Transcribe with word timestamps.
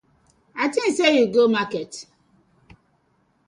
A 0.61 0.63
tink 0.73 0.91
sey 0.97 1.11
you 1.17 1.27
go 1.31 1.43
market. 1.47 1.91